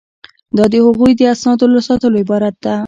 دا 0.57 0.65
د 0.73 0.75
هغوی 0.85 1.11
د 1.15 1.21
اسنادو 1.33 1.65
له 1.75 1.81
ساتلو 1.87 2.21
عبارت 2.23 2.55
ده. 2.63 2.73